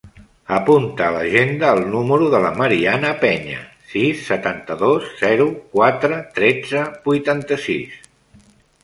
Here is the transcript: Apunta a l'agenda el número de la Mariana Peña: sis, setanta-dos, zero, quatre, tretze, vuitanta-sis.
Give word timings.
Apunta 0.55 1.03
a 1.07 1.13
l'agenda 1.15 1.73
el 1.79 1.81
número 1.95 2.29
de 2.35 2.39
la 2.45 2.51
Mariana 2.61 3.11
Peña: 3.23 3.59
sis, 3.91 4.23
setanta-dos, 4.31 5.05
zero, 5.21 5.47
quatre, 5.77 6.19
tretze, 6.41 6.83
vuitanta-sis. 7.05 8.01